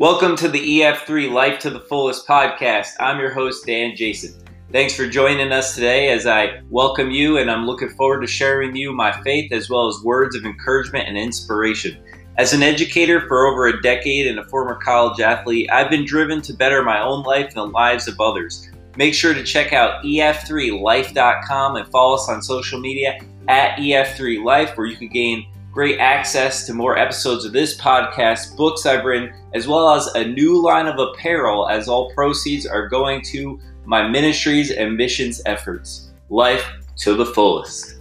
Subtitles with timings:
[0.00, 2.92] Welcome to the EF3 Life to the Fullest podcast.
[3.00, 4.32] I'm your host, Dan Jason.
[4.72, 8.74] Thanks for joining us today as I welcome you, and I'm looking forward to sharing
[8.74, 12.02] you my faith as well as words of encouragement and inspiration.
[12.38, 16.40] As an educator for over a decade and a former college athlete, I've been driven
[16.42, 18.70] to better my own life and the lives of others.
[18.96, 24.86] Make sure to check out ef3life.com and follow us on social media at ef3life, where
[24.86, 29.68] you can gain great access to more episodes of this podcast, books I've written, as
[29.68, 34.70] well as a new line of apparel, as all proceeds are going to my ministries
[34.72, 36.10] and missions efforts.
[36.28, 36.64] Life
[36.96, 37.99] to the fullest.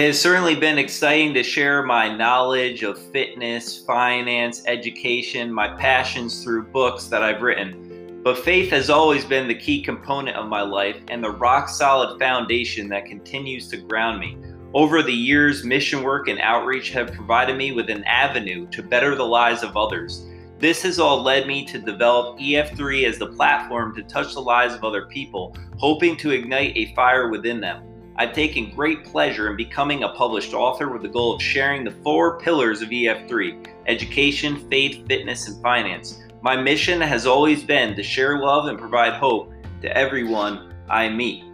[0.00, 6.42] It has certainly been exciting to share my knowledge of fitness, finance, education, my passions
[6.42, 8.22] through books that I've written.
[8.24, 12.18] But faith has always been the key component of my life and the rock solid
[12.18, 14.38] foundation that continues to ground me.
[14.72, 19.14] Over the years, mission work and outreach have provided me with an avenue to better
[19.14, 20.26] the lives of others.
[20.58, 24.72] This has all led me to develop EF3 as the platform to touch the lives
[24.72, 27.89] of other people, hoping to ignite a fire within them.
[28.20, 31.96] I've taken great pleasure in becoming a published author with the goal of sharing the
[32.04, 36.22] four pillars of EF3 education, faith, fitness, and finance.
[36.42, 41.44] My mission has always been to share love and provide hope to everyone I meet.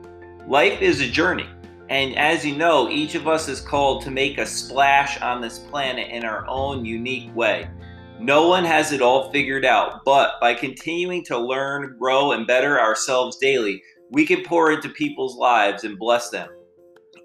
[0.49, 1.49] Life is a journey,
[1.89, 5.61] and as you know, each of us is called to make a splash on this
[5.61, 7.71] planet in our own unique way.
[8.19, 12.81] No one has it all figured out, but by continuing to learn, grow, and better
[12.81, 13.81] ourselves daily,
[14.11, 16.49] we can pour into people's lives and bless them.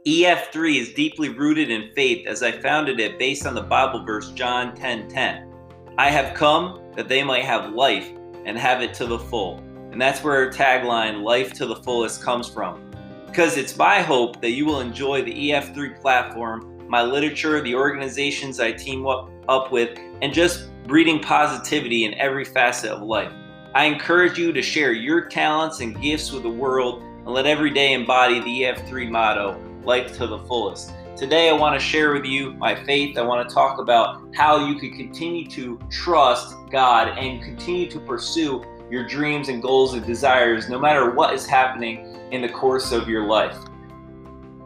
[0.07, 4.31] EF3 is deeply rooted in faith as I founded it based on the Bible verse
[4.31, 5.07] John 10:10.
[5.07, 5.53] 10, 10.
[5.99, 8.09] I have come that they might have life
[8.45, 9.59] and have it to the full.
[9.91, 12.81] And that's where our tagline life to the fullest comes from.
[13.27, 18.59] Because it's my hope that you will enjoy the EF3 platform, my literature, the organizations
[18.59, 23.31] I team up, up with, and just breeding positivity in every facet of life.
[23.75, 27.69] I encourage you to share your talents and gifts with the world and let every
[27.69, 30.91] day embody the EF3 motto life to the fullest.
[31.15, 33.17] Today, I want to share with you my faith.
[33.17, 37.99] I want to talk about how you can continue to trust God and continue to
[37.99, 42.91] pursue your dreams and goals and desires no matter what is happening in the course
[42.91, 43.57] of your life.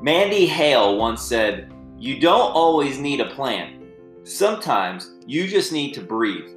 [0.02, 3.92] Mandy Hale once said, You don't always need a plan.
[4.24, 6.50] Sometimes you just need to breathe,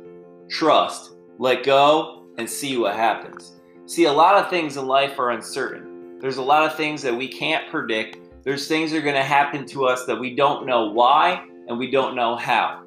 [0.48, 3.56] trust, let go, and see what happens.
[3.86, 6.18] See, a lot of things in life are uncertain.
[6.20, 9.22] There's a lot of things that we can't predict there's things that are going to
[9.22, 12.84] happen to us that we don't know why and we don't know how.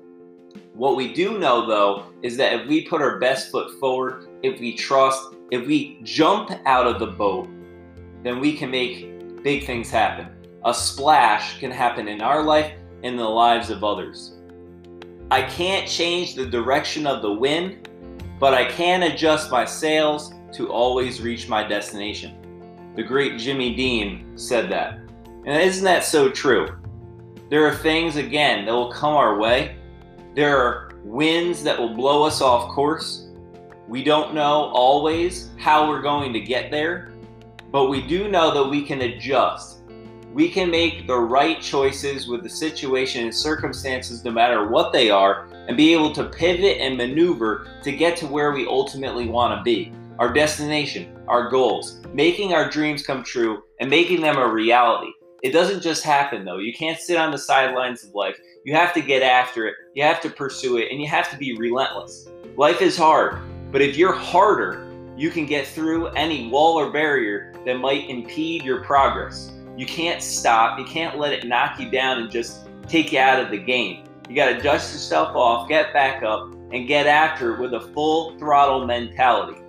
[0.74, 4.60] What we do know though is that if we put our best foot forward, if
[4.60, 7.48] we trust, if we jump out of the boat,
[8.24, 10.28] then we can make big things happen.
[10.66, 12.72] A splash can happen in our life
[13.04, 14.38] and the lives of others.
[15.32, 17.90] I can't change the direction of the wind,
[18.40, 22.36] but I can adjust my sails to always reach my destination.
[22.96, 25.01] The great Jimmy Dean said that.
[25.46, 26.68] And isn't that so true?
[27.50, 29.76] There are things, again, that will come our way.
[30.36, 33.28] There are winds that will blow us off course.
[33.88, 37.12] We don't know always how we're going to get there,
[37.72, 39.80] but we do know that we can adjust.
[40.32, 45.10] We can make the right choices with the situation and circumstances, no matter what they
[45.10, 49.58] are, and be able to pivot and maneuver to get to where we ultimately want
[49.60, 54.48] to be our destination, our goals, making our dreams come true, and making them a
[54.48, 55.12] reality.
[55.44, 56.60] It doesn't just happen though.
[56.60, 58.38] You can't sit on the sidelines of life.
[58.64, 59.76] You have to get after it.
[59.96, 62.30] You have to pursue it and you have to be relentless.
[62.58, 63.40] Life is hard,
[63.72, 64.88] but if you're harder,
[65.18, 69.52] you can get through any wall or barrier that might impede your progress.
[69.78, 70.78] You can't stop.
[70.78, 74.04] You can't let it knock you down and just take you out of the game.
[74.30, 77.82] You got to dust yourself off, get back up, and get after it with a
[77.94, 79.60] full throttle mentality.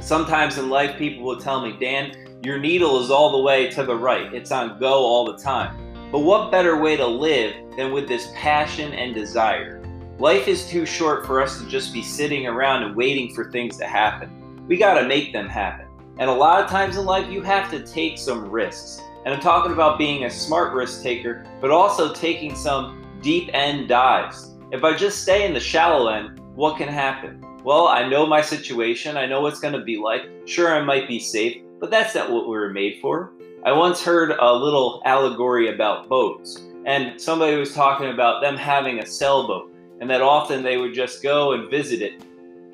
[0.00, 3.82] Sometimes in life, people will tell me, Dan, your needle is all the way to
[3.82, 5.76] the right, it's on go all the time.
[6.12, 9.82] But what better way to live than with this passion and desire?
[10.18, 13.76] Life is too short for us to just be sitting around and waiting for things
[13.78, 14.64] to happen.
[14.68, 15.86] We got to make them happen.
[16.18, 19.02] And a lot of times in life, you have to take some risks.
[19.24, 23.88] And I'm talking about being a smart risk taker, but also taking some deep end
[23.88, 24.54] dives.
[24.70, 27.44] If I just stay in the shallow end, what can happen?
[27.64, 29.16] Well, I know my situation.
[29.16, 30.30] I know what's to be like.
[30.46, 33.32] Sure, I might be safe, but that's not what we were made for.
[33.64, 39.00] I once heard a little allegory about boats, and somebody was talking about them having
[39.00, 42.22] a sailboat, and that often they would just go and visit it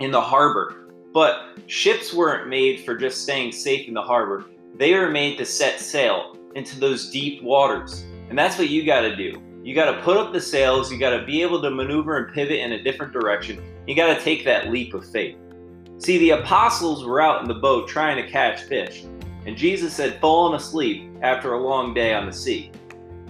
[0.00, 0.90] in the harbor.
[1.12, 4.46] But ships weren't made for just staying safe in the harbor.
[4.76, 8.04] they were made to set sail into those deep waters.
[8.28, 9.40] And that's what you got to do.
[9.62, 12.34] You got to put up the sails, you got to be able to maneuver and
[12.34, 13.62] pivot in a different direction.
[13.86, 15.36] You got to take that leap of faith.
[16.02, 19.04] See, the apostles were out in the boat trying to catch fish,
[19.46, 22.72] and Jesus had fallen asleep after a long day on the sea.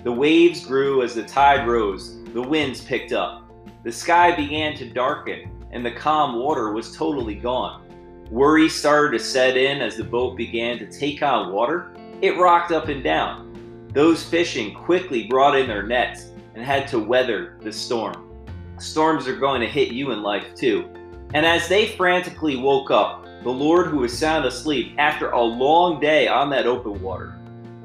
[0.04, 3.42] The waves grew as the tide rose, the winds picked up.
[3.84, 7.84] The sky began to darken, and the calm water was totally gone.
[8.30, 11.94] Worry started to set in as the boat began to take on water.
[12.22, 13.52] It rocked up and down.
[13.92, 18.30] Those fishing quickly brought in their nets and had to weather the storm.
[18.78, 20.88] Storms are going to hit you in life too.
[21.34, 26.00] And as they frantically woke up, the Lord, who was sound asleep after a long
[26.00, 27.34] day on that open water,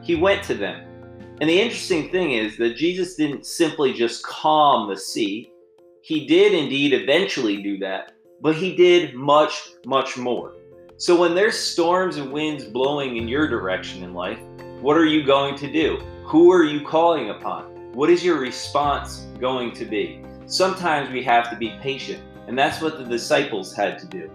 [0.01, 0.83] he went to them.
[1.39, 5.51] And the interesting thing is that Jesus didn't simply just calm the sea.
[6.01, 10.53] He did indeed eventually do that, but he did much, much more.
[10.97, 14.39] So when there's storms and winds blowing in your direction in life,
[14.81, 15.97] what are you going to do?
[16.25, 17.93] Who are you calling upon?
[17.93, 20.21] What is your response going to be?
[20.45, 24.31] Sometimes we have to be patient, and that's what the disciples had to do.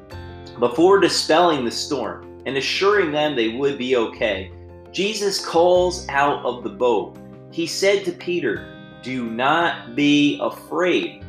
[0.58, 4.52] Before dispelling the storm and assuring them they would be okay,
[4.92, 7.16] Jesus calls out of the boat.
[7.50, 11.24] He said to Peter, Do not be afraid.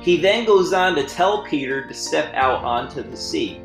[0.00, 3.62] He then goes on to tell Peter to step out onto the sea.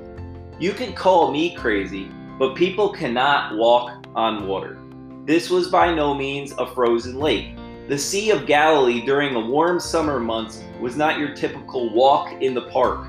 [0.60, 4.80] You can call me crazy, but people cannot walk on water.
[5.25, 7.58] This was by no means a frozen lake.
[7.89, 12.53] The Sea of Galilee during the warm summer months was not your typical walk in
[12.53, 13.07] the park.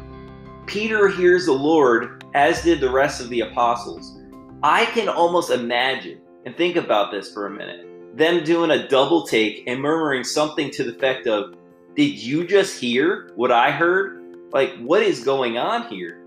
[0.64, 4.18] Peter hears the Lord, as did the rest of the apostles.
[4.62, 9.26] I can almost imagine, and think about this for a minute, them doing a double
[9.26, 11.56] take and murmuring something to the effect of,
[11.94, 14.34] Did you just hear what I heard?
[14.50, 16.24] Like, what is going on here?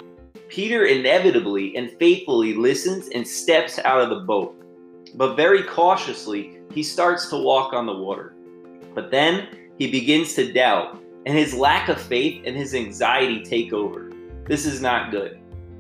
[0.48, 4.64] Peter inevitably and faithfully listens and steps out of the boat
[5.16, 8.33] but very cautiously, he starts to walk on the water.
[8.94, 9.48] But then
[9.78, 14.12] he begins to doubt, and his lack of faith and his anxiety take over.
[14.46, 15.40] This is not good.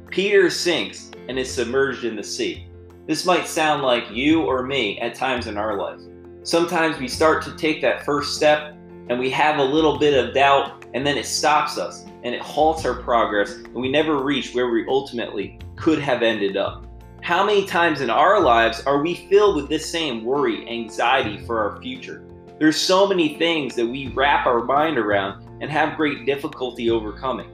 [0.09, 2.67] Peter sinks and is submerged in the sea.
[3.07, 5.99] This might sound like you or me at times in our life.
[6.43, 8.75] Sometimes we start to take that first step
[9.09, 12.41] and we have a little bit of doubt, and then it stops us and it
[12.41, 16.85] halts our progress, and we never reach where we ultimately could have ended up.
[17.21, 21.59] How many times in our lives are we filled with this same worry, anxiety for
[21.59, 22.23] our future?
[22.63, 27.49] There's so many things that we wrap our mind around and have great difficulty overcoming.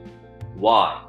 [0.54, 1.04] Why?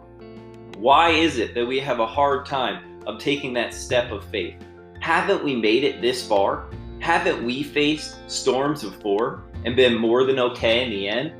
[0.77, 4.56] Why is it that we have a hard time of taking that step of faith?
[5.01, 6.65] Haven't we made it this far?
[7.00, 11.33] Haven't we faced storms before and been more than okay in the end?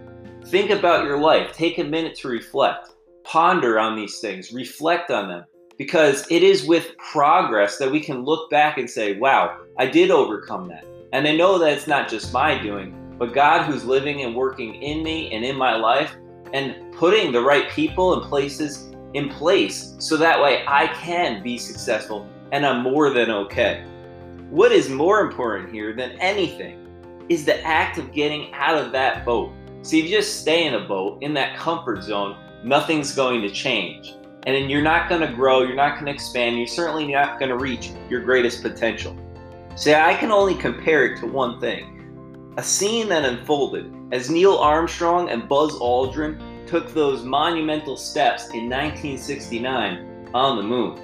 [0.46, 1.54] Think about your life.
[1.54, 2.90] Take a minute to reflect.
[3.24, 4.54] Ponder on these things.
[4.54, 5.46] Reflect on them
[5.80, 10.12] because it is with progress that we can look back and say, wow, I did
[10.12, 10.86] overcome that.
[11.14, 14.76] And I know that it's not just my doing, but God who's living and working
[14.76, 16.16] in me and in my life
[16.54, 21.58] and putting the right people and places in place so that way I can be
[21.58, 23.86] successful and I'm more than okay.
[24.50, 26.78] What is more important here than anything
[27.30, 29.52] is the act of getting out of that boat.
[29.82, 33.50] See, if you just stay in a boat in that comfort zone, nothing's going to
[33.50, 37.12] change and then you're not going to grow, you're not going to expand, you're certainly
[37.12, 39.16] not going to reach your greatest potential.
[39.76, 41.98] See, I can only compare it to one thing
[42.58, 48.70] a scene that unfolded as Neil Armstrong and Buzz Aldrin took those monumental steps in
[48.70, 51.00] 1969 on the moon.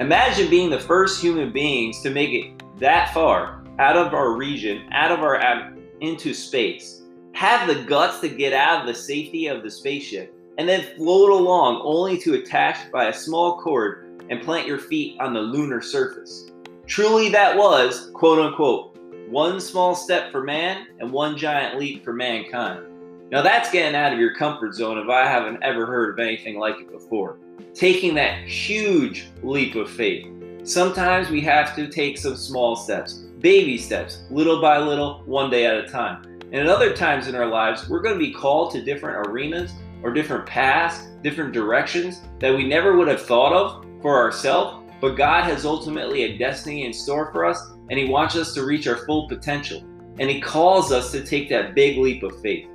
[0.00, 4.88] Imagine being the first human beings to make it that far out of our region,
[4.92, 7.02] out of our um, into space.
[7.32, 11.30] Have the guts to get out of the safety of the spaceship and then float
[11.30, 15.80] along only to attach by a small cord and plant your feet on the lunar
[15.80, 16.50] surface.
[16.88, 18.96] Truly, that was, quote unquote,
[19.28, 22.82] one small step for man and one giant leap for mankind.
[23.30, 26.58] Now, that's getting out of your comfort zone if I haven't ever heard of anything
[26.58, 27.36] like it before.
[27.74, 30.26] Taking that huge leap of faith.
[30.64, 35.66] Sometimes we have to take some small steps, baby steps, little by little, one day
[35.66, 36.22] at a time.
[36.40, 39.72] And at other times in our lives, we're going to be called to different arenas
[40.02, 44.87] or different paths, different directions that we never would have thought of for ourselves.
[45.00, 48.64] But God has ultimately a destiny in store for us, and He wants us to
[48.64, 49.82] reach our full potential.
[50.18, 52.66] And He calls us to take that big leap of faith.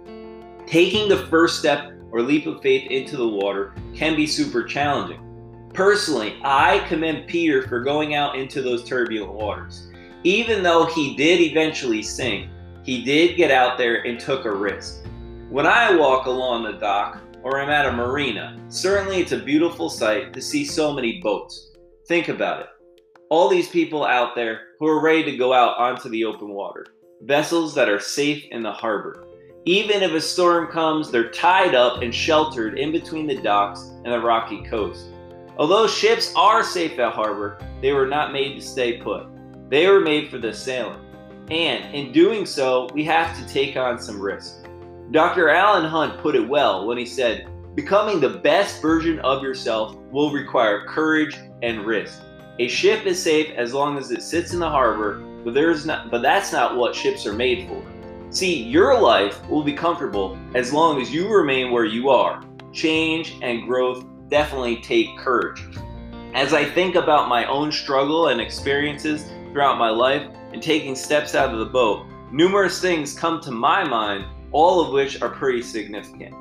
[0.65, 5.19] Taking the first step or leap of faith into the water can be super challenging.
[5.73, 9.89] Personally, I commend Peter for going out into those turbulent waters.
[10.23, 12.49] Even though he did eventually sink,
[12.83, 15.05] he did get out there and took a risk.
[15.49, 19.89] When I walk along the dock or I'm at a marina, certainly it's a beautiful
[19.89, 21.71] sight to see so many boats.
[22.07, 22.67] Think about it.
[23.29, 26.87] All these people out there who are ready to go out onto the open water,
[27.21, 29.25] vessels that are safe in the harbor.
[29.63, 34.11] Even if a storm comes, they're tied up and sheltered in between the docks and
[34.11, 35.05] the rocky coast.
[35.57, 39.25] Although ships are safe at harbor, they were not made to stay put.
[39.69, 40.99] They were made for the sailing.
[41.49, 44.67] And in doing so, we have to take on some risk.
[45.11, 45.49] Dr.
[45.49, 50.31] Alan Hunt put it well when he said, Becoming the best version of yourself will
[50.31, 52.21] require courage and risk.
[52.59, 56.11] A ship is safe as long as it sits in the harbor, but there's not
[56.11, 57.83] but that's not what ships are made for.
[58.29, 62.43] See, your life will be comfortable as long as you remain where you are.
[62.71, 65.63] Change and growth definitely take courage.
[66.33, 71.35] As I think about my own struggle and experiences throughout my life and taking steps
[71.35, 75.61] out of the boat, numerous things come to my mind, all of which are pretty
[75.61, 76.33] significant.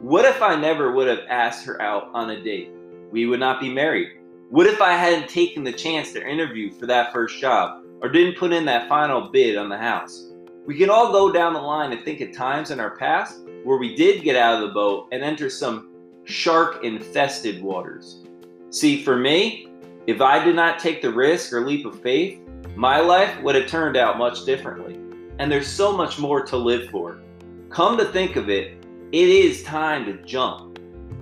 [0.00, 2.70] What if I never would have asked her out on a date?
[3.10, 4.21] We would not be married.
[4.52, 8.36] What if I hadn't taken the chance to interview for that first job or didn't
[8.36, 10.30] put in that final bid on the house?
[10.66, 13.78] We can all go down the line and think of times in our past where
[13.78, 15.88] we did get out of the boat and enter some
[16.24, 18.26] shark infested waters.
[18.68, 19.68] See, for me,
[20.06, 22.38] if I did not take the risk or leap of faith,
[22.76, 25.00] my life would have turned out much differently.
[25.38, 27.22] And there's so much more to live for.
[27.70, 30.78] Come to think of it, it is time to jump.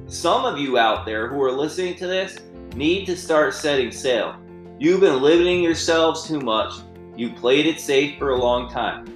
[0.08, 2.36] Some of you out there who are listening to this
[2.74, 4.36] need to start setting sail.
[4.78, 6.72] You've been limiting yourselves too much.
[7.16, 9.06] You played it safe for a long time.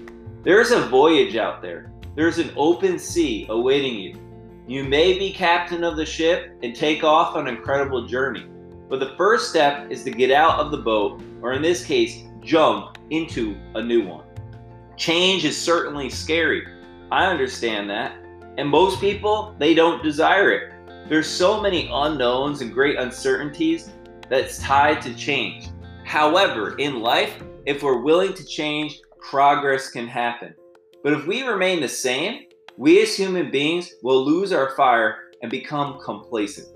[0.42, 1.92] There's a voyage out there.
[2.14, 4.20] There's an open sea awaiting you.
[4.66, 8.46] You may be captain of the ship and take off on an incredible journey.
[8.88, 12.24] But the first step is to get out of the boat, or in this case,
[12.42, 14.24] jump into a new one.
[14.96, 16.66] Change is certainly scary.
[17.10, 18.16] I understand that.
[18.58, 20.73] And most people, they don't desire it.
[21.06, 23.90] There's so many unknowns and great uncertainties
[24.30, 25.68] that's tied to change.
[26.02, 30.54] However, in life, if we're willing to change, progress can happen.
[31.02, 32.46] But if we remain the same,
[32.78, 36.68] we as human beings will lose our fire and become complacent.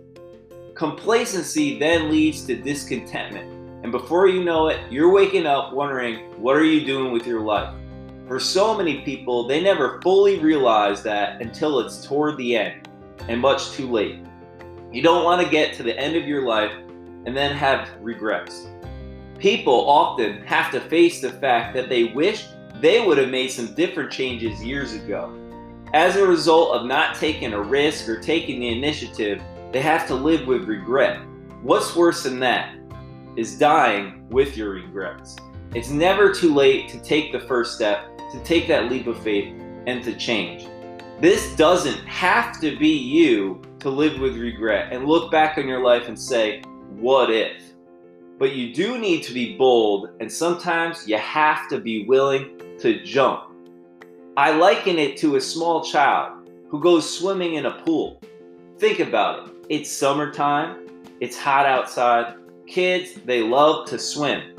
[0.75, 3.51] Complacency then leads to discontentment.
[3.83, 7.41] And before you know it, you're waking up wondering, what are you doing with your
[7.41, 7.75] life?
[8.27, 12.88] For so many people, they never fully realize that until it's toward the end
[13.29, 14.25] and much too late.
[14.93, 16.73] You don't want to get to the end of your life
[17.27, 18.69] and then have regrets.
[19.39, 22.47] People often have to face the fact that they wish
[22.81, 25.35] they would have made some different changes years ago.
[25.95, 30.15] As a result of not taking a risk or taking the initiative, they have to
[30.15, 31.21] live with regret.
[31.63, 32.75] What's worse than that
[33.37, 35.37] is dying with your regrets.
[35.75, 39.55] It's never too late to take the first step, to take that leap of faith,
[39.87, 40.67] and to change.
[41.21, 45.83] This doesn't have to be you to live with regret and look back on your
[45.83, 47.63] life and say, What if?
[48.39, 53.03] But you do need to be bold, and sometimes you have to be willing to
[53.03, 53.49] jump
[54.39, 58.21] I liken it to a small child who goes swimming in a pool.
[58.79, 59.55] Think about it.
[59.69, 60.87] It's summertime,
[61.19, 62.37] it's hot outside.
[62.69, 64.55] Kids, they love to swim.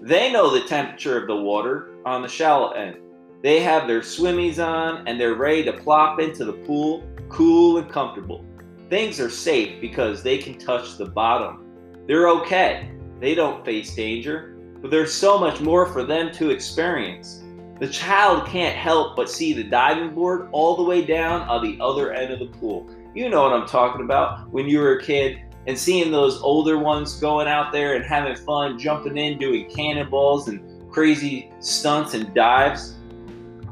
[0.00, 2.96] They know the temperature of the water on the shallow end.
[3.42, 7.90] They have their swimmies on and they're ready to plop into the pool, cool and
[7.90, 8.44] comfortable.
[8.88, 11.66] Things are safe because they can touch the bottom.
[12.06, 12.90] They're okay.
[13.18, 17.42] They don't face danger, but there's so much more for them to experience.
[17.80, 21.82] The child can't help but see the diving board all the way down on the
[21.82, 22.88] other end of the pool.
[23.12, 26.78] You know what I'm talking about when you were a kid and seeing those older
[26.78, 32.32] ones going out there and having fun, jumping in, doing cannonballs and crazy stunts and
[32.34, 32.94] dives.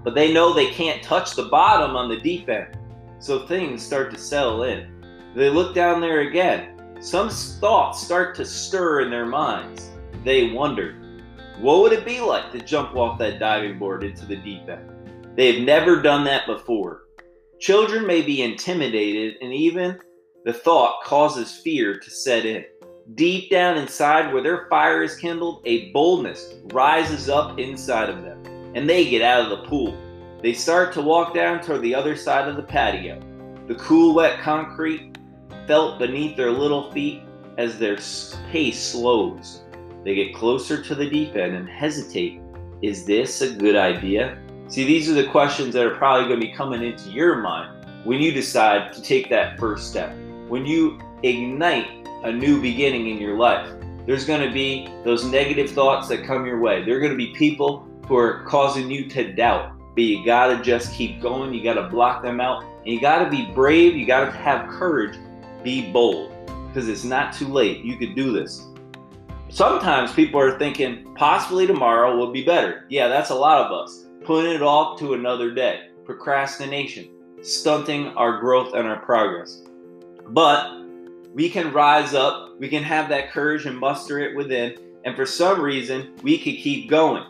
[0.03, 2.77] But they know they can't touch the bottom on the deep end.
[3.19, 5.05] So things start to settle in.
[5.35, 6.97] They look down there again.
[7.01, 9.91] Some thoughts start to stir in their minds.
[10.25, 10.97] They wonder,
[11.59, 14.91] what would it be like to jump off that diving board into the deep end?
[15.37, 17.05] They've never done that before.
[17.59, 19.99] Children may be intimidated, and even
[20.45, 22.65] the thought causes fear to set in.
[23.15, 28.43] Deep down inside, where their fire is kindled, a boldness rises up inside of them,
[28.75, 29.97] and they get out of the pool.
[30.43, 33.21] They start to walk down toward the other side of the patio.
[33.69, 35.19] The cool, wet concrete
[35.67, 37.23] felt beneath their little feet
[37.59, 37.99] as their
[38.51, 39.63] pace slows.
[40.05, 42.41] They get closer to the deep end and hesitate.
[42.83, 44.39] Is this a good idea?
[44.69, 47.87] See, these are the questions that are probably going to be coming into your mind
[48.05, 50.17] when you decide to take that first step.
[50.49, 53.69] When you ignite a new beginning in your life,
[54.07, 56.83] there's going to be those negative thoughts that come your way.
[56.83, 60.49] There are going to be people who are causing you to doubt, but you got
[60.49, 61.55] to just keep going.
[61.55, 62.65] You got to block them out.
[62.65, 63.97] And you got to be brave.
[63.97, 65.17] You got to have courage.
[65.63, 66.33] Be bold
[66.67, 67.85] because it's not too late.
[67.85, 68.67] You could do this.
[69.49, 72.85] Sometimes people are thinking possibly tomorrow will be better.
[72.89, 74.07] Yeah, that's a lot of us.
[74.25, 75.91] Putting it off to another day.
[76.05, 77.11] Procrastination,
[77.43, 79.63] stunting our growth and our progress.
[80.31, 80.81] But
[81.33, 85.27] we can rise up, we can have that courage and muster it within, and for
[85.27, 87.25] some reason, we could keep going.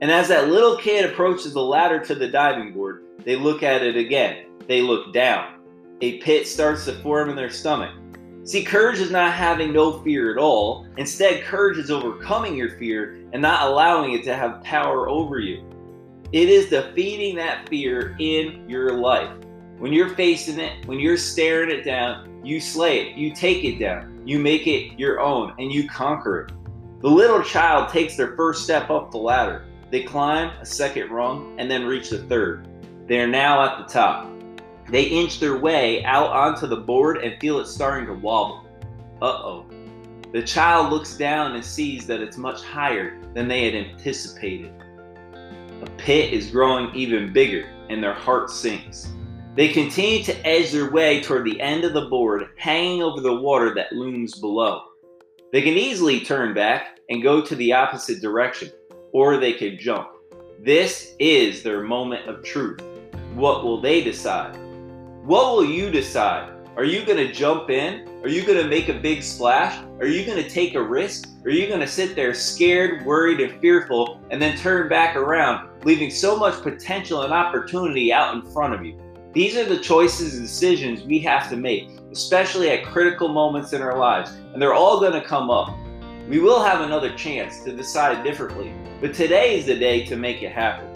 [0.00, 3.82] And as that little kid approaches the ladder to the diving board, they look at
[3.82, 4.46] it again.
[4.66, 5.60] They look down.
[6.00, 7.94] A pit starts to form in their stomach.
[8.44, 10.86] See, courage is not having no fear at all.
[10.96, 15.64] Instead, courage is overcoming your fear and not allowing it to have power over you.
[16.32, 19.30] It is defeating that fear in your life.
[19.78, 23.78] When you're facing it, when you're staring it down, you slay it, you take it
[23.78, 26.52] down, you make it your own, and you conquer it.
[27.00, 29.64] The little child takes their first step up the ladder.
[29.90, 32.68] They climb a second rung and then reach the third.
[33.06, 34.30] They are now at the top.
[34.90, 38.66] They inch their way out onto the board and feel it starting to wobble.
[39.20, 39.66] Uh oh.
[40.32, 44.72] The child looks down and sees that it's much higher than they had anticipated.
[45.80, 49.08] The pit is growing even bigger and their heart sinks.
[49.54, 53.34] They continue to edge their way toward the end of the board, hanging over the
[53.34, 54.82] water that looms below.
[55.50, 58.70] They can easily turn back and go to the opposite direction,
[59.12, 60.08] or they could jump.
[60.60, 62.80] This is their moment of truth.
[63.34, 64.56] What will they decide?
[65.24, 66.52] What will you decide?
[66.76, 68.08] Are you going to jump in?
[68.22, 69.84] Are you going to make a big splash?
[70.00, 71.28] Are you going to take a risk?
[71.44, 75.68] Are you going to sit there scared, worried, and fearful and then turn back around,
[75.84, 78.98] leaving so much potential and opportunity out in front of you?
[79.32, 83.82] These are the choices and decisions we have to make, especially at critical moments in
[83.82, 85.76] our lives, and they're all going to come up.
[86.28, 88.70] We will have another chance to decide differently,
[89.00, 90.92] but today is the day to make it happen.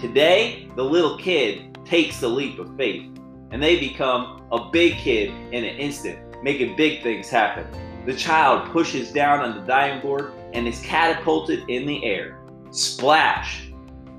[0.00, 3.08] Today, the little kid takes the leap of faith,
[3.52, 7.68] and they become a big kid in an instant, making big things happen.
[8.04, 12.40] The child pushes down on the diving board and is catapulted in the air.
[12.72, 13.68] Splash!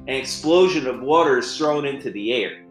[0.08, 2.64] An explosion of water is thrown into the air.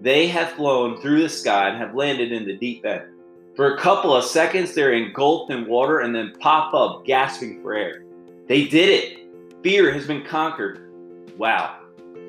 [0.00, 3.12] They have flown through the sky and have landed in the deep end.
[3.58, 7.74] For a couple of seconds, they're engulfed in water and then pop up, gasping for
[7.74, 8.04] air.
[8.46, 9.18] They did it!
[9.64, 10.92] Fear has been conquered.
[11.36, 11.80] Wow,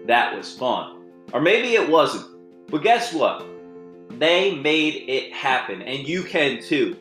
[0.08, 1.04] that was fun.
[1.32, 2.26] Or maybe it wasn't.
[2.72, 3.46] But guess what?
[4.18, 6.98] They made it happen, and you can too.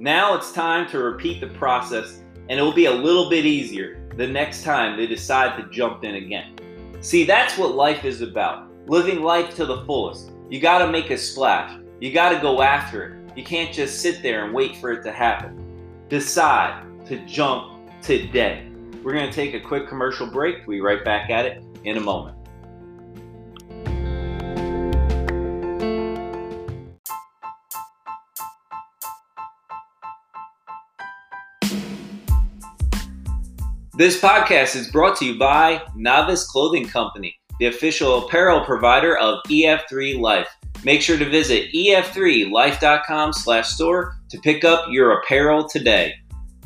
[0.00, 4.04] Now it's time to repeat the process, and it will be a little bit easier
[4.16, 6.56] the next time they decide to jump in again.
[7.02, 10.32] See, that's what life is about living life to the fullest.
[10.50, 11.78] You got to make a splash.
[12.00, 13.23] You got to go after it.
[13.36, 16.06] You can't just sit there and wait for it to happen.
[16.08, 18.68] Decide to jump today.
[19.02, 20.58] We're going to take a quick commercial break.
[20.68, 22.38] We'll be right back at it in a moment.
[33.96, 39.42] This podcast is brought to you by Novice Clothing Company the official apparel provider of
[39.48, 40.48] EF3 Life.
[40.84, 46.14] Make sure to visit ef3life.com slash store to pick up your apparel today.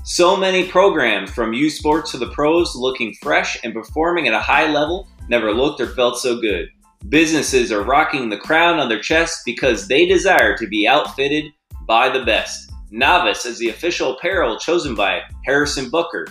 [0.04, 4.40] So many programs from U Sports to the pros looking fresh and performing at a
[4.40, 6.68] high level never looked or felt so good.
[7.10, 11.44] Businesses are rocking the crown on their chests because they desire to be outfitted
[11.86, 12.72] by the best.
[12.90, 16.26] Novice is the official apparel chosen by Harrison Butker,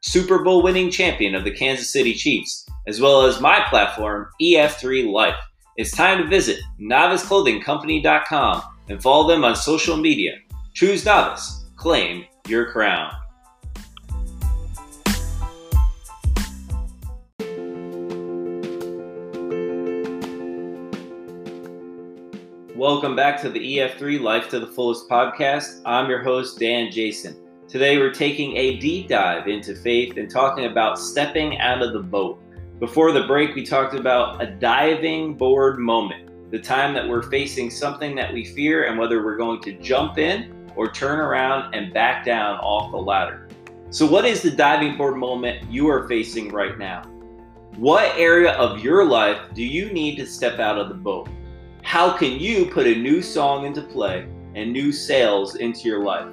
[0.00, 5.10] Super Bowl winning champion of the Kansas City Chiefs as well as my platform, EF3
[5.10, 5.36] Life.
[5.76, 10.32] It's time to visit noviceclothingcompany.com and follow them on social media.
[10.74, 13.12] Choose Novice, claim your crown.
[22.74, 25.82] Welcome back to the EF3 Life to the Fullest podcast.
[25.84, 27.36] I'm your host, Dan Jason.
[27.68, 32.00] Today we're taking a deep dive into faith and talking about stepping out of the
[32.00, 32.40] boat.
[32.78, 37.70] Before the break, we talked about a diving board moment, the time that we're facing
[37.70, 41.92] something that we fear and whether we're going to jump in or turn around and
[41.94, 43.48] back down off the ladder.
[43.90, 47.02] So, what is the diving board moment you are facing right now?
[47.76, 51.28] What area of your life do you need to step out of the boat?
[51.82, 56.28] How can you put a new song into play and new sails into your life?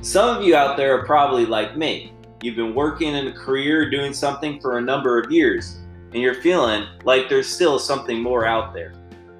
[0.00, 2.12] Some of you out there are probably like me.
[2.42, 5.78] You've been working in a career doing something for a number of years,
[6.12, 8.92] and you're feeling like there's still something more out there.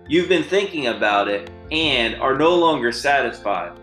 [0.09, 3.79] You've been thinking about it and are no longer satisfied.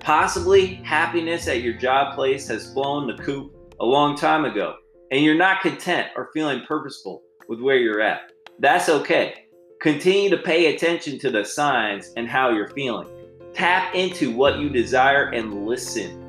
[0.00, 4.76] Possibly happiness at your job place has flown the coop a long time ago,
[5.10, 8.32] and you're not content or feeling purposeful with where you're at.
[8.58, 9.46] That's okay.
[9.80, 13.08] Continue to pay attention to the signs and how you're feeling.
[13.54, 16.27] Tap into what you desire and listen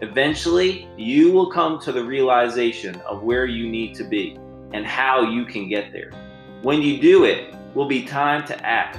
[0.00, 4.38] Eventually, you will come to the realization of where you need to be
[4.72, 6.12] and how you can get there.
[6.62, 8.98] When you do it, will be time to act.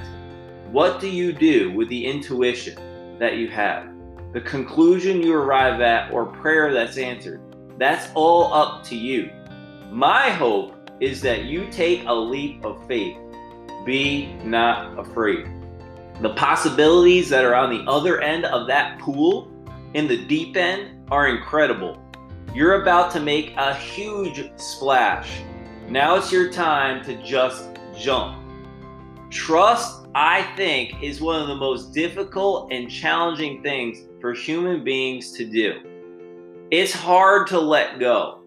[0.70, 3.88] What do you do with the intuition that you have?
[4.32, 7.40] The conclusion you arrive at or prayer that's answered?
[7.78, 9.30] That's all up to you.
[9.90, 13.16] My hope is that you take a leap of faith.
[13.84, 15.48] Be not afraid.
[16.20, 19.49] The possibilities that are on the other end of that pool
[19.94, 22.00] in the deep end are incredible.
[22.54, 25.42] You're about to make a huge splash.
[25.88, 28.36] Now it's your time to just jump.
[29.30, 35.32] Trust, I think, is one of the most difficult and challenging things for human beings
[35.32, 35.80] to do.
[36.70, 38.42] It's hard to let go,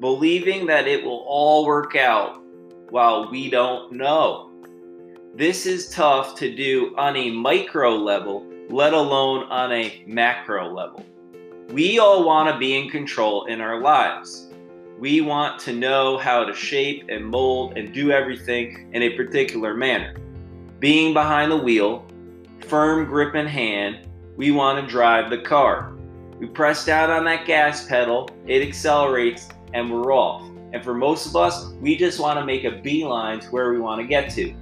[0.00, 2.42] believing that it will all work out
[2.90, 4.50] while we don't know.
[5.34, 11.04] This is tough to do on a micro level, let alone on a macro level.
[11.70, 14.48] We all want to be in control in our lives.
[14.98, 19.74] We want to know how to shape and mold and do everything in a particular
[19.74, 20.16] manner.
[20.80, 22.04] Being behind the wheel,
[22.66, 25.92] firm grip in hand, we want to drive the car.
[26.38, 30.42] We press down on that gas pedal, it accelerates, and we're off.
[30.72, 33.78] And for most of us, we just want to make a beeline to where we
[33.78, 34.52] want to get to.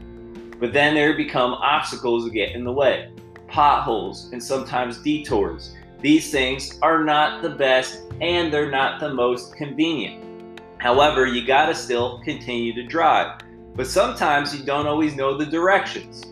[0.61, 3.14] But then there become obstacles that get in the way
[3.55, 5.77] potholes and sometimes detours.
[6.01, 10.61] These things are not the best and they're not the most convenient.
[10.79, 13.41] However, you gotta still continue to drive.
[13.77, 16.25] But sometimes you don't always know the directions.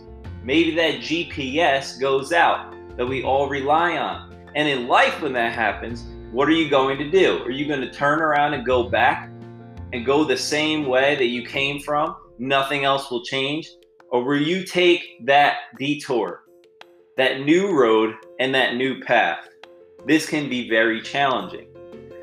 [0.42, 4.34] Maybe that GPS goes out that we all rely on.
[4.56, 7.40] And in life, when that happens, what are you going to do?
[7.44, 9.30] Are you going to turn around and go back
[9.92, 12.16] and go the same way that you came from?
[12.40, 13.70] Nothing else will change?
[14.10, 16.41] Or will you take that detour,
[17.16, 19.48] that new road, and that new path?
[20.06, 21.68] This can be very challenging.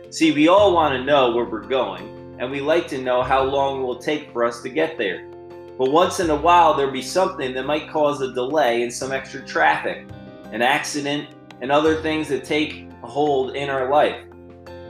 [0.09, 3.43] See, we all want to know where we're going, and we like to know how
[3.43, 5.29] long it will take for us to get there.
[5.77, 9.11] But once in a while, there'll be something that might cause a delay and some
[9.11, 10.07] extra traffic,
[10.51, 11.29] an accident,
[11.61, 14.25] and other things that take hold in our life.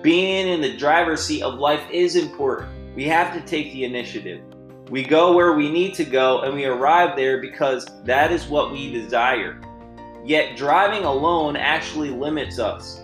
[0.01, 2.95] Being in the driver's seat of life is important.
[2.95, 4.41] We have to take the initiative.
[4.89, 8.71] We go where we need to go and we arrive there because that is what
[8.71, 9.61] we desire.
[10.25, 13.01] Yet driving alone actually limits us.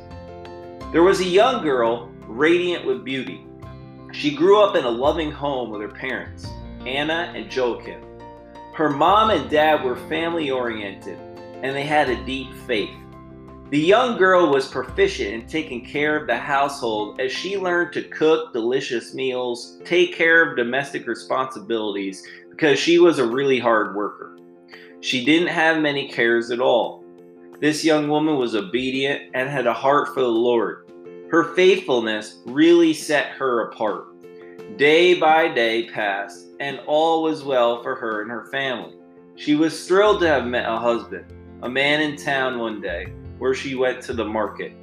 [0.92, 3.46] There was a young girl, radiant with beauty.
[4.12, 6.48] She grew up in a loving home with her parents,
[6.86, 8.02] Anna and Joachim.
[8.74, 11.18] Her mom and dad were family oriented
[11.64, 12.96] and they had a deep faith.
[13.72, 18.04] The young girl was proficient in taking care of the household as she learned to
[18.04, 24.38] cook delicious meals, take care of domestic responsibilities, because she was a really hard worker.
[25.00, 27.05] She didn't have many cares at all.
[27.60, 30.92] This young woman was obedient and had a heart for the Lord.
[31.32, 34.08] Her faithfulness really set her apart.
[34.78, 38.96] Day by day passed, and all was well for her and her family.
[39.38, 41.26] She was thrilled to have met a husband,
[41.62, 44.74] a man in town one day where she went to the market.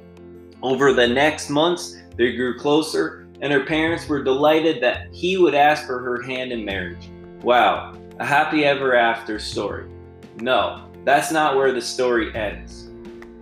[0.63, 5.53] Over the next months, they grew closer, and her parents were delighted that he would
[5.53, 7.11] ask for her hand in marriage.
[7.43, 9.89] Wow, a happy ever after story.
[10.37, 12.89] No, that's not where the story ends.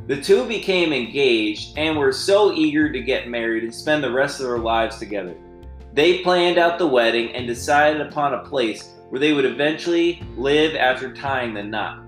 [0.07, 4.39] The two became engaged and were so eager to get married and spend the rest
[4.39, 5.35] of their lives together.
[5.93, 10.75] They planned out the wedding and decided upon a place where they would eventually live
[10.75, 12.03] after tying the knot.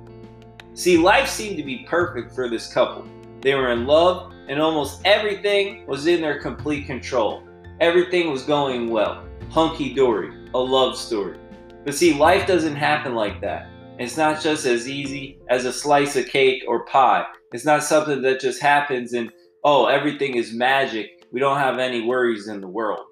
[0.73, 3.05] See, life seemed to be perfect for this couple.
[3.41, 7.43] They were in love, and almost everything was in their complete control.
[7.79, 9.23] Everything was going well.
[9.49, 11.37] Hunky dory, a love story.
[11.85, 13.67] But see, life doesn't happen like that.
[13.99, 17.25] It's not just as easy as a slice of cake or pie.
[17.51, 19.31] It's not something that just happens and,
[19.63, 21.27] oh, everything is magic.
[21.31, 23.05] We don't have any worries in the world.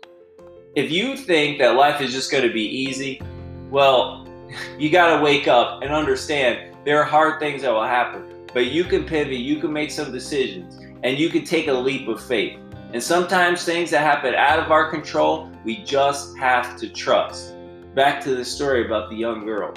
[0.76, 3.22] If you think that life is just going to be easy,
[3.70, 4.28] well,
[4.80, 8.66] you got to wake up and understand there are hard things that will happen, but
[8.66, 12.24] you can pivot, you can make some decisions, and you can take a leap of
[12.24, 12.58] faith.
[12.92, 17.54] And sometimes things that happen out of our control, we just have to trust.
[17.94, 19.74] Back to the story about the young girl.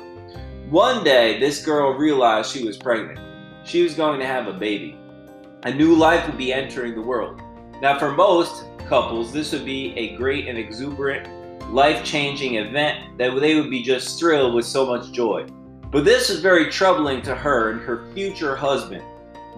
[0.74, 3.20] One day, this girl realized she was pregnant.
[3.62, 4.98] She was going to have a baby.
[5.62, 7.40] A new life would be entering the world.
[7.80, 11.28] Now, for most couples, this would be a great and exuberant,
[11.72, 15.46] life changing event that they would be just thrilled with so much joy.
[15.92, 19.04] But this was very troubling to her and her future husband.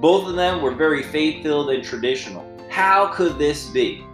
[0.00, 2.44] Both of them were very faith filled and traditional.
[2.68, 4.04] How could this be?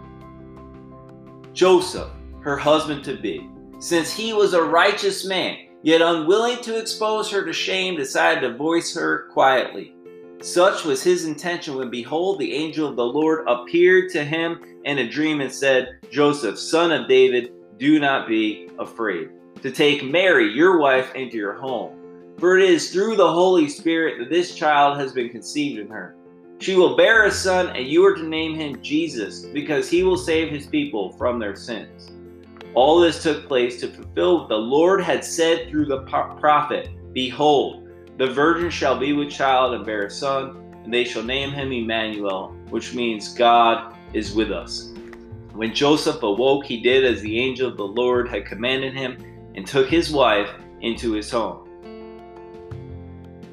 [1.51, 7.29] Joseph, her husband to be, since he was a righteous man, yet unwilling to expose
[7.29, 9.93] her to shame, decided to voice her quietly.
[10.41, 14.97] Such was his intention when, behold, the angel of the Lord appeared to him in
[14.97, 19.29] a dream and said, Joseph, son of David, do not be afraid
[19.61, 21.97] to take Mary, your wife, into your home.
[22.39, 26.15] For it is through the Holy Spirit that this child has been conceived in her.
[26.59, 30.17] She will bear a son, and you are to name him Jesus, because he will
[30.17, 32.11] save his people from their sins.
[32.75, 37.87] All this took place to fulfill what the Lord had said through the prophet Behold,
[38.17, 41.71] the virgin shall be with child and bear a son, and they shall name him
[41.71, 44.91] Emmanuel, which means God is with us.
[45.53, 49.17] When Joseph awoke, he did as the angel of the Lord had commanded him
[49.53, 50.49] and took his wife
[50.81, 51.69] into his home.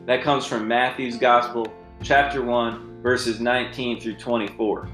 [0.06, 1.70] That comes from Matthew's Gospel,
[2.02, 4.88] chapter 1, verses 19 through 24.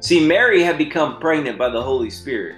[0.00, 2.56] See, Mary had become pregnant by the Holy Spirit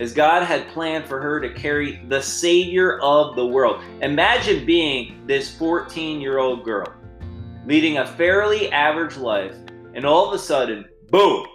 [0.00, 3.82] as God had planned for her to carry the Savior of the world.
[4.00, 6.92] Imagine being this 14 year old girl,
[7.66, 9.54] leading a fairly average life,
[9.94, 11.46] and all of a sudden, boom,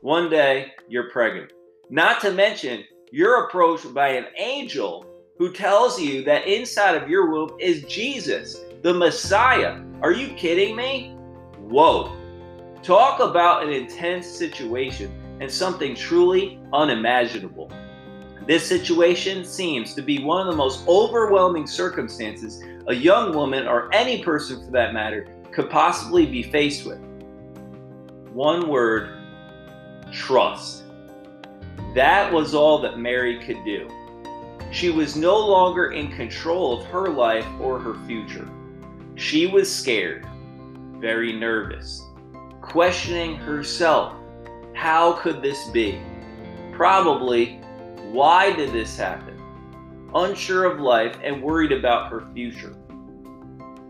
[0.00, 1.52] one day you're pregnant.
[1.88, 5.06] Not to mention, you're approached by an angel
[5.38, 9.80] who tells you that inside of your womb is Jesus, the Messiah.
[10.02, 11.14] Are you kidding me?
[11.58, 12.12] Whoa.
[12.82, 17.70] Talk about an intense situation and something truly unimaginable.
[18.46, 23.92] This situation seems to be one of the most overwhelming circumstances a young woman, or
[23.94, 26.98] any person for that matter, could possibly be faced with.
[28.32, 29.16] One word
[30.12, 30.82] trust.
[31.94, 33.88] That was all that Mary could do.
[34.70, 38.48] She was no longer in control of her life or her future.
[39.14, 40.26] She was scared,
[40.98, 42.02] very nervous,
[42.60, 44.14] questioning herself.
[44.74, 46.00] How could this be?
[46.72, 47.60] Probably
[48.14, 49.40] why did this happen?
[50.14, 52.76] Unsure of life and worried about her future.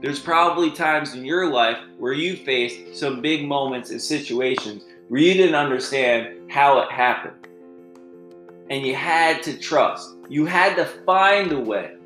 [0.00, 5.20] There's probably times in your life where you faced some big moments and situations where
[5.20, 7.46] you didn't understand how it happened.
[8.70, 10.16] And you had to trust.
[10.30, 11.96] You had to find a way.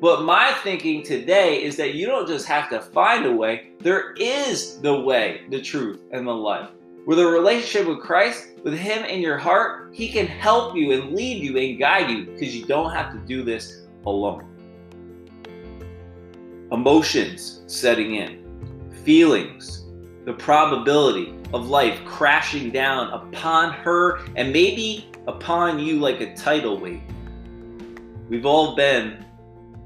[0.00, 4.14] But my thinking today is that you don't just have to find a way, there
[4.14, 6.70] is the way, the truth, and the life.
[7.06, 11.14] With a relationship with Christ, with Him in your heart, He can help you and
[11.14, 14.44] lead you and guide you because you don't have to do this alone.
[16.72, 19.84] Emotions setting in, feelings,
[20.24, 26.76] the probability of life crashing down upon her and maybe upon you like a tidal
[26.76, 27.02] wave.
[28.28, 29.24] We've all been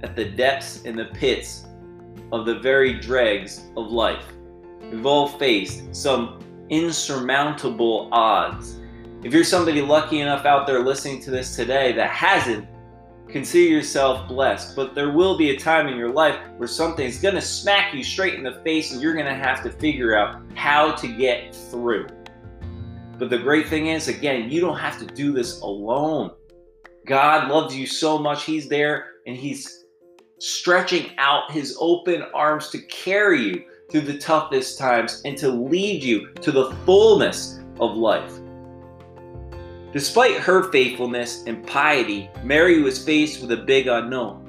[0.02, 1.66] at the depths and the pits
[2.32, 4.24] of the very dregs of life.
[4.90, 6.38] We've all faced some
[6.70, 8.80] insurmountable odds.
[9.22, 12.66] If you're somebody lucky enough out there listening to this today that hasn't,
[13.28, 14.74] consider yourself blessed.
[14.74, 18.02] But there will be a time in your life where something's going to smack you
[18.02, 21.54] straight in the face and you're going to have to figure out how to get
[21.54, 22.06] through.
[23.18, 26.30] But the great thing is, again, you don't have to do this alone.
[27.06, 29.84] God loves you so much, He's there and He's
[30.38, 36.02] stretching out His open arms to carry you through the toughest times and to lead
[36.02, 38.32] you to the fullness of life.
[39.92, 44.46] Despite her faithfulness and piety, Mary was faced with a big unknown.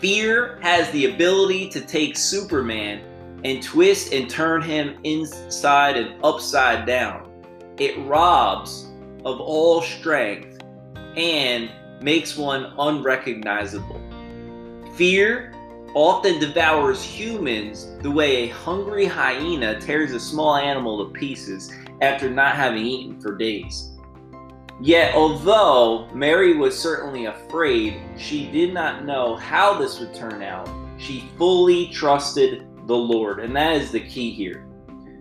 [0.00, 3.02] Fear has the ability to take Superman
[3.44, 7.30] and twist and turn him inside and upside down.
[7.78, 8.88] It robs
[9.24, 10.60] of all strength
[11.16, 14.00] and makes one unrecognizable.
[14.96, 15.51] Fear
[15.94, 22.30] often devours humans the way a hungry hyena tears a small animal to pieces after
[22.30, 23.90] not having eaten for days.
[24.80, 30.68] Yet, although Mary was certainly afraid, she did not know how this would turn out.
[30.98, 34.66] She fully trusted the Lord, and that is the key here.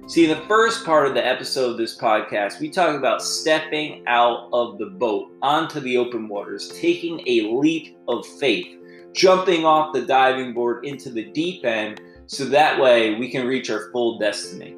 [0.07, 4.03] See, in the first part of the episode of this podcast, we talk about stepping
[4.07, 8.80] out of the boat onto the open waters, taking a leap of faith
[9.13, 13.69] jumping off the diving board into the deep end so that way we can reach
[13.69, 14.75] our full destiny.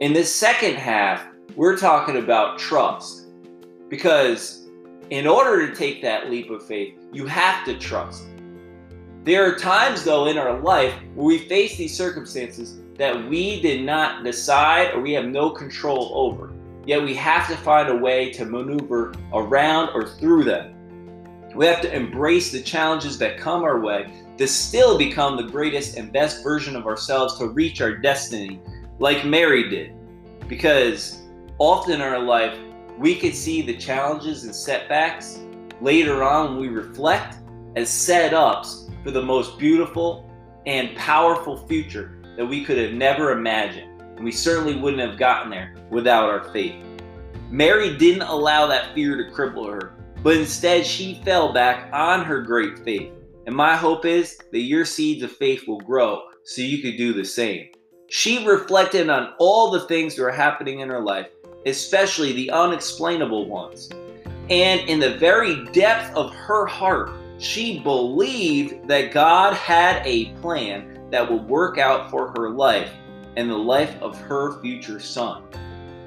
[0.00, 3.26] In this second half, we're talking about trust
[3.88, 4.66] because
[5.10, 8.24] in order to take that leap of faith, you have to trust.
[9.24, 13.84] There are times, though, in our life where we face these circumstances that we did
[13.84, 16.52] not decide or we have no control over.
[16.86, 20.73] Yet we have to find a way to maneuver around or through them.
[21.54, 25.96] We have to embrace the challenges that come our way to still become the greatest
[25.96, 28.60] and best version of ourselves to reach our destiny,
[28.98, 29.92] like Mary did.
[30.48, 31.22] Because
[31.58, 32.58] often in our life,
[32.98, 35.40] we could see the challenges and setbacks
[35.80, 37.36] later on when we reflect
[37.76, 40.28] as setups for the most beautiful
[40.66, 44.00] and powerful future that we could have never imagined.
[44.16, 46.82] And we certainly wouldn't have gotten there without our faith.
[47.50, 52.40] Mary didn't allow that fear to cripple her, but instead she fell back on her
[52.40, 53.12] great faith.
[53.46, 57.12] And my hope is that your seeds of faith will grow so you could do
[57.12, 57.68] the same.
[58.08, 61.28] She reflected on all the things that were happening in her life,
[61.66, 63.90] especially the unexplainable ones.
[64.48, 71.10] And in the very depth of her heart, she believed that God had a plan
[71.10, 72.90] that would work out for her life
[73.36, 75.42] and the life of her future son.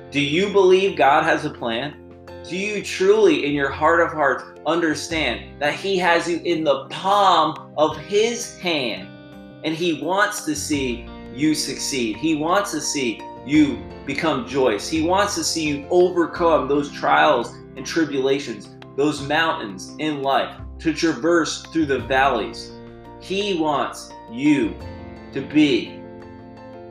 [0.09, 2.06] Do you believe God has a plan?
[2.47, 6.85] Do you truly, in your heart of hearts, understand that He has you in the
[6.85, 9.09] palm of His hand
[9.65, 11.05] and He wants to see
[11.35, 12.15] you succeed?
[12.15, 14.87] He wants to see you become joyous.
[14.87, 20.93] He wants to see you overcome those trials and tribulations, those mountains in life, to
[20.93, 22.71] traverse through the valleys.
[23.19, 24.73] He wants you
[25.33, 25.97] to be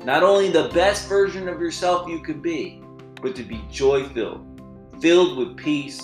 [0.04, 2.82] not only the best version of yourself you could be,
[3.22, 4.55] but to be joy filled,
[5.00, 6.00] filled with peace,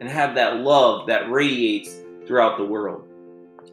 [0.00, 1.96] and have that love that radiates
[2.26, 3.06] throughout the world.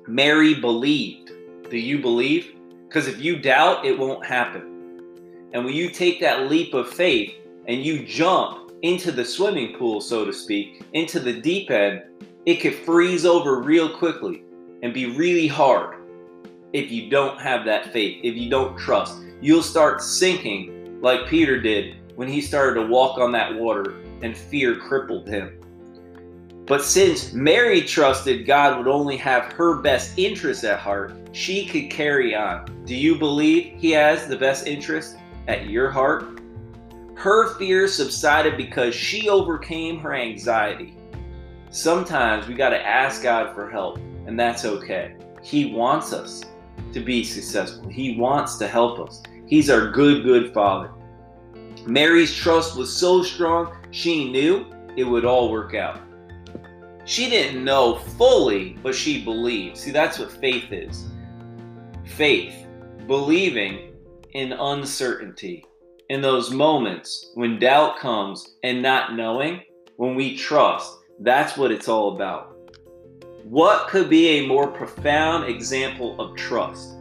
[0.07, 1.31] Mary believed.
[1.69, 2.55] Do you believe?
[2.87, 4.71] Because if you doubt, it won't happen.
[5.53, 7.33] And when you take that leap of faith
[7.67, 12.03] and you jump into the swimming pool, so to speak, into the deep end,
[12.45, 14.43] it could freeze over real quickly
[14.83, 15.97] and be really hard
[16.73, 19.17] if you don't have that faith, if you don't trust.
[19.41, 24.35] You'll start sinking like Peter did when he started to walk on that water and
[24.35, 25.61] fear crippled him.
[26.65, 31.91] But since Mary trusted God would only have her best interests at heart, she could
[31.91, 32.65] carry on.
[32.85, 36.39] Do you believe He has the best interest at your heart?
[37.13, 40.97] Her fear subsided because she overcame her anxiety.
[41.69, 45.15] Sometimes we got to ask God for help, and that's okay.
[45.43, 46.43] He wants us
[46.93, 49.21] to be successful, He wants to help us.
[49.45, 50.89] He's our good, good Father.
[51.85, 54.65] Mary's trust was so strong, she knew
[54.97, 56.01] it would all work out.
[57.05, 59.77] She didn't know fully, but she believed.
[59.77, 61.05] See, that's what faith is
[62.03, 62.67] faith,
[63.07, 63.93] believing
[64.33, 65.63] in uncertainty.
[66.09, 69.61] In those moments when doubt comes and not knowing,
[69.95, 72.53] when we trust, that's what it's all about.
[73.45, 76.97] What could be a more profound example of trust?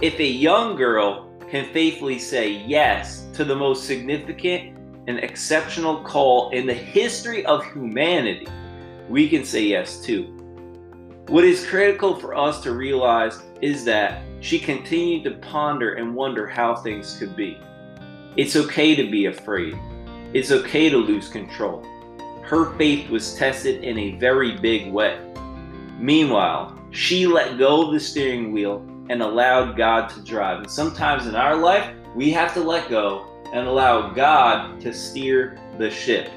[0.00, 4.75] If a young girl can faithfully say yes to the most significant
[5.06, 8.46] and exceptional call in the history of humanity,
[9.08, 10.32] we can say yes too.
[11.28, 16.46] What is critical for us to realize is that she continued to ponder and wonder
[16.46, 17.58] how things could be.
[18.36, 19.76] It's okay to be afraid.
[20.34, 21.84] It's okay to lose control.
[22.42, 25.18] Her faith was tested in a very big way.
[25.98, 30.58] Meanwhile, she let go of the steering wheel and allowed God to drive.
[30.60, 35.58] And sometimes in our life, we have to let go and allow God to steer
[35.78, 36.30] the ship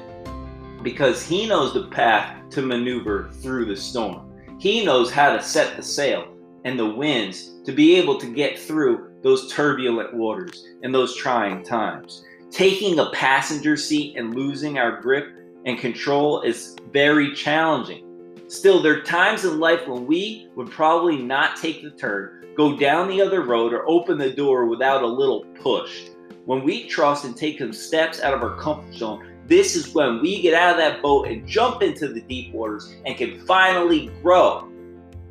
[0.82, 4.32] because He knows the path to maneuver through the storm.
[4.58, 8.58] He knows how to set the sail and the winds to be able to get
[8.58, 12.24] through those turbulent waters and those trying times.
[12.50, 18.06] Taking a passenger seat and losing our grip and control is very challenging.
[18.48, 22.78] Still, there are times in life when we would probably not take the turn, go
[22.78, 26.09] down the other road, or open the door without a little push.
[26.50, 30.20] When we trust and take some steps out of our comfort zone, this is when
[30.20, 34.10] we get out of that boat and jump into the deep waters and can finally
[34.20, 34.68] grow.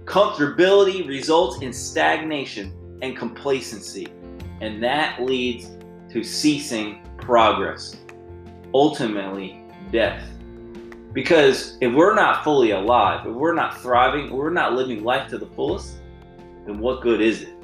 [0.06, 4.08] Comfortability results in stagnation and complacency,
[4.62, 5.68] and that leads
[6.10, 7.98] to ceasing progress,
[8.74, 10.26] ultimately, death.
[11.12, 15.30] Because if we're not fully alive, if we're not thriving, if we're not living life
[15.32, 15.98] to the fullest,
[16.66, 17.59] then what good is it?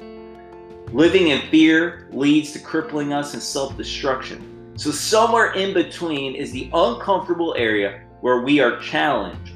[0.92, 4.72] Living in fear leads to crippling us and self destruction.
[4.76, 9.52] So, somewhere in between is the uncomfortable area where we are challenged.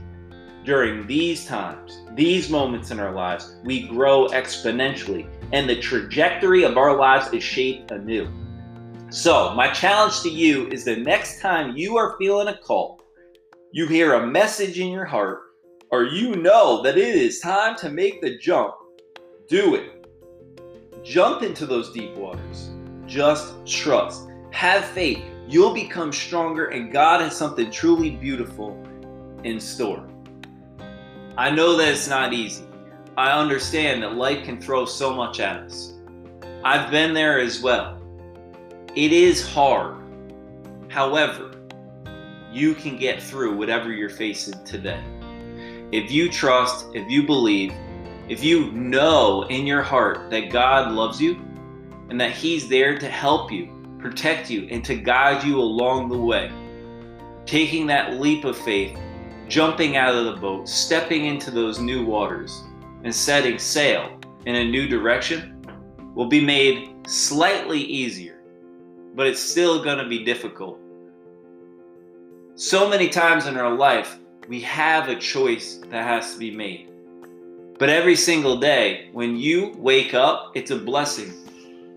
[0.65, 6.77] During these times, these moments in our lives, we grow exponentially and the trajectory of
[6.77, 8.29] our lives is shaped anew.
[9.11, 13.03] So, my challenge to you is the next time you are feeling a call,
[13.73, 15.41] you hear a message in your heart,
[15.91, 18.75] or you know that it is time to make the jump,
[19.49, 20.00] do it.
[21.03, 22.71] Jump into those deep waters.
[23.07, 24.29] Just trust.
[24.53, 25.23] Have faith.
[25.49, 28.81] You'll become stronger, and God has something truly beautiful
[29.43, 30.07] in store.
[31.37, 32.65] I know that it's not easy.
[33.17, 35.95] I understand that life can throw so much at us.
[36.63, 38.01] I've been there as well.
[38.95, 39.97] It is hard.
[40.89, 41.53] However,
[42.53, 45.03] you can get through whatever you're facing today.
[45.93, 47.73] If you trust, if you believe,
[48.31, 51.35] if you know in your heart that God loves you,
[52.11, 56.17] and that He's there to help you, protect you, and to guide you along the
[56.17, 56.49] way.
[57.45, 58.97] Taking that leap of faith,
[59.49, 62.63] jumping out of the boat, stepping into those new waters,
[63.03, 64.17] and setting sail
[64.47, 65.61] in a new direction
[66.15, 68.41] will be made slightly easier,
[69.17, 70.79] but it's still going to be difficult.
[72.55, 76.90] So many times in our life, we have a choice that has to be made.
[77.81, 81.33] But every single day, when you wake up, it's a blessing.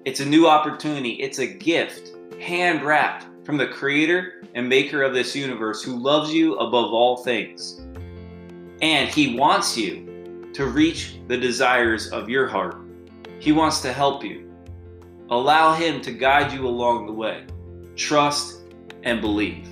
[0.05, 1.15] It's a new opportunity.
[1.15, 6.34] It's a gift, hand wrapped from the creator and maker of this universe who loves
[6.34, 7.81] you above all things.
[8.81, 12.77] And he wants you to reach the desires of your heart.
[13.39, 14.49] He wants to help you.
[15.31, 17.45] Allow him to guide you along the way.
[17.97, 18.61] Trust
[19.03, 19.67] and believe.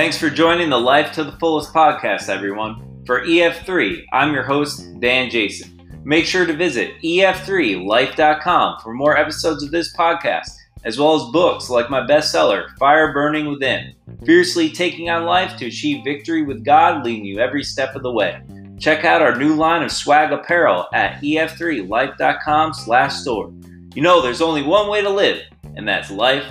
[0.00, 3.02] Thanks for joining the Life to the Fullest podcast, everyone.
[3.04, 5.78] For EF3, I'm your host, Dan Jason.
[6.04, 10.52] Make sure to visit ef3life.com for more episodes of this podcast,
[10.84, 13.94] as well as books like my bestseller, Fire Burning Within,
[14.24, 18.10] Fiercely Taking on Life to Achieve Victory with God, leading you every step of the
[18.10, 18.40] way.
[18.78, 23.52] Check out our new line of swag apparel at ef3life.com slash store.
[23.94, 25.42] You know there's only one way to live,
[25.76, 26.46] and that's life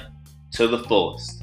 [0.51, 1.38] to the fullest.